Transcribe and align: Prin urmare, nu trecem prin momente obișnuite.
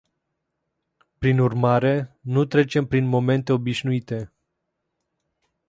Prin 1.19 1.39
urmare, 1.39 2.17
nu 2.21 2.45
trecem 2.45 2.85
prin 2.85 3.05
momente 3.05 3.51
obișnuite. 3.51 4.31